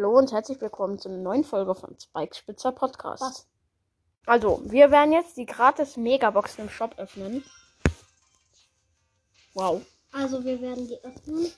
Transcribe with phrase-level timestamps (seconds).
[0.00, 3.22] Hallo und herzlich willkommen zu einer neuen Folge von Spike Spitzer Podcast.
[3.22, 3.46] Was?
[4.24, 7.44] Also, wir werden jetzt die gratis Megaboxen im Shop öffnen.
[9.52, 9.84] Wow.
[10.10, 11.52] Also wir werden die öffnen.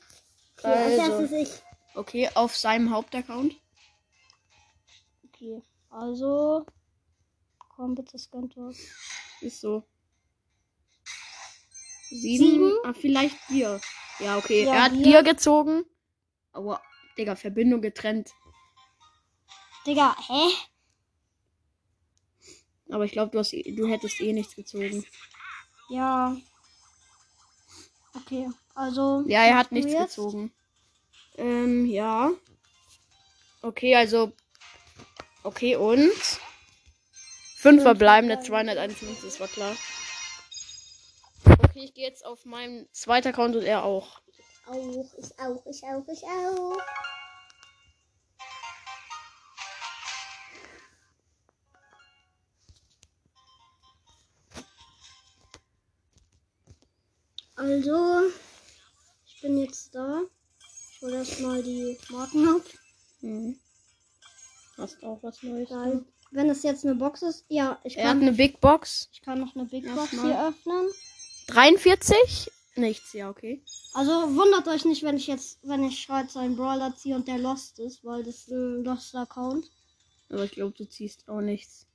[0.58, 1.02] Okay, Also.
[1.02, 1.62] als erstes ich.
[1.94, 3.54] Okay, auf seinem Hauptaccount.
[5.29, 6.67] Okay, also.
[7.77, 8.77] Komm bitte, scannt was.
[9.40, 9.85] Ist so.
[12.11, 12.45] Sieben?
[12.45, 12.72] Sieben?
[12.83, 13.81] Ah, vielleicht dir.
[14.19, 14.65] Ja, okay.
[14.65, 15.85] Ja, er hat dir gezogen.
[16.51, 16.83] Aber,
[17.16, 18.30] Digga, Verbindung getrennt.
[19.87, 20.48] Digga, hä?
[22.91, 25.05] Aber ich glaube, du, hast eh- du hättest eh nichts gezogen.
[25.88, 26.36] Ja.
[28.14, 29.24] Okay, also.
[29.27, 30.16] Ja, er hat nichts jetzt?
[30.16, 30.52] gezogen.
[31.36, 32.30] Ähm, ja.
[33.62, 34.33] Okay, also.
[35.42, 36.12] Okay, und?
[37.56, 39.77] Fünf verbleibende, 251, das war klar.
[41.44, 44.20] Okay, ich gehe jetzt auf meinen zweiten Account und er auch.
[44.66, 46.78] Auch, ich auch, ich auch, ich auch.
[57.56, 58.22] Also,
[59.27, 60.22] ich bin jetzt da.
[60.94, 62.62] Ich hole erstmal die Marken ab.
[63.20, 63.58] Mhm.
[64.78, 65.70] Hast auch was Neues.
[65.70, 69.08] Weil, wenn es jetzt eine Box ist, ja, ich Er hat kann, eine Big Box.
[69.12, 70.24] ich kann noch eine Big Box Erstmal.
[70.26, 70.88] hier öffnen.
[71.48, 72.50] 43?
[72.75, 73.62] Nichts, ja, okay.
[73.92, 77.39] Also wundert euch nicht, wenn ich jetzt, wenn ich heute seinen Brawler ziehe und der
[77.39, 79.70] Lost ist, weil das ist ein Lost-Account.
[80.31, 81.87] Aber ich glaube, du ziehst auch nichts.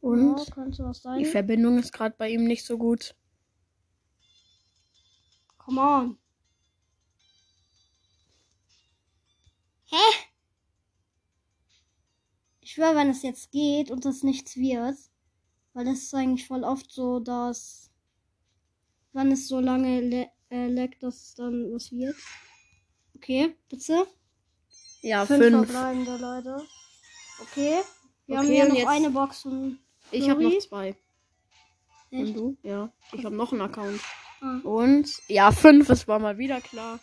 [0.00, 0.38] Und?
[0.38, 1.24] Ja, Die.
[1.26, 3.14] Verbindung ist gerade bei ihm nicht so gut.
[5.58, 6.18] Come on.
[9.84, 9.96] Hä?
[12.60, 14.96] Ich schwöre, wenn es jetzt geht und das nichts wird,
[15.74, 17.90] weil das ist eigentlich voll oft so, dass
[19.14, 22.14] wenn es so lange le äh, leckt, dass es dann was wird.
[23.16, 24.06] Okay, bitte.
[25.00, 25.70] Ja, Fünf, fünf.
[25.70, 26.62] verbleibende Leute.
[27.40, 27.80] Okay.
[28.26, 29.78] Wir haben Okay, hier und noch jetzt- eine Box von.
[30.10, 30.96] Ich habe noch zwei.
[32.10, 32.36] Und Echt?
[32.36, 32.56] du?
[32.62, 32.92] Ja.
[33.12, 34.00] Ich habe noch einen Account.
[34.40, 35.10] Ah, Und?
[35.28, 37.00] Ja, fünf, es war mal wieder klar.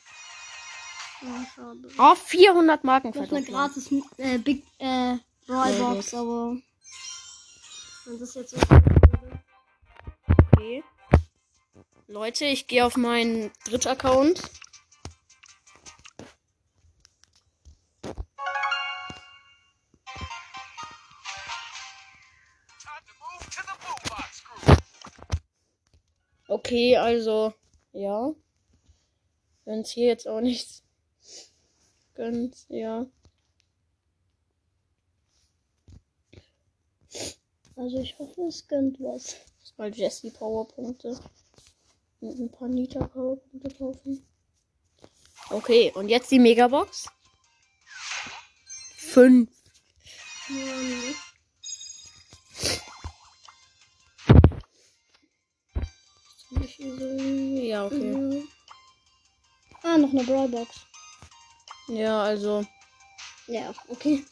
[1.22, 1.90] ja, schade.
[1.98, 5.16] Oh, 400 Marken Noch eine gratis äh, Big äh,
[5.48, 6.58] Ja, Box, aber.
[8.06, 8.58] Wenn das jetzt so
[10.54, 10.84] Okay.
[12.12, 14.42] Leute, ich gehe auf meinen dritten Account.
[26.50, 27.54] Okay, also,
[27.94, 28.36] ja.
[29.64, 30.84] Wenn es hier jetzt auch nichts
[32.14, 33.06] gönnt, ja.
[37.78, 39.38] Also ich hoffe, es gönnt was.
[39.78, 41.18] Mal Jesse Powerpunkte.
[42.22, 44.26] Ein paar Nita Powerpunkte kaufen.
[45.50, 47.10] Okay, und jetzt die Megabox.
[48.98, 49.50] Fünf.
[50.48, 51.16] So-
[57.62, 58.14] Ja, okay.
[58.16, 58.48] Mhm.
[59.84, 60.86] Ah, noch eine Brawl Box.
[61.88, 62.66] Ja, also.
[63.48, 64.24] Ja, okay.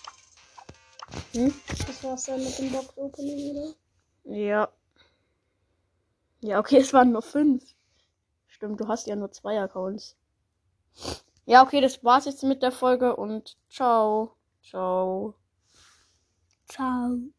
[1.34, 1.54] Hm?
[1.88, 3.76] Das war's dann mit dem Box Opening, oder?
[4.26, 4.70] Ja.
[6.42, 7.64] Ja, okay, es waren nur fünf.
[8.60, 10.18] Stimmt, du hast ja nur zwei Accounts.
[11.46, 14.36] Ja, okay, das war's jetzt mit der Folge und ciao.
[14.62, 15.34] Ciao.
[16.68, 17.32] Ciao.